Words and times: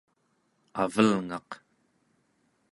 avelngaq 0.81 1.49